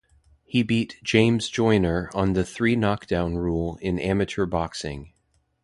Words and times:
He 0.45 0.63
beat 0.63 0.97
James 1.03 1.47
Joyner 1.47 2.09
on 2.15 2.33
the 2.33 2.43
three 2.43 2.75
knockdown 2.75 3.35
rule 3.37 3.77
in 3.83 3.99
amateur 3.99 4.47
boxing. 4.47 5.13